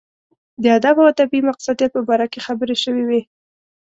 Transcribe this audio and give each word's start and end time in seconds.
د 0.63 0.63
ادب 0.77 0.95
او 1.01 1.07
ادبي 1.13 1.39
مقصدیت 1.49 1.91
په 1.93 2.01
باره 2.07 2.25
کې 2.31 2.39
خبرې 2.47 2.75
شوې 2.83 3.03
وې. 3.09 3.21